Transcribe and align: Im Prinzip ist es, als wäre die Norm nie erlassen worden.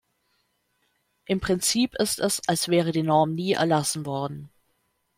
Im 1.25 1.39
Prinzip 1.41 1.93
ist 1.93 2.17
es, 2.19 2.41
als 2.47 2.69
wäre 2.69 2.91
die 2.91 3.03
Norm 3.03 3.35
nie 3.35 3.51
erlassen 3.51 4.07
worden. 4.07 4.49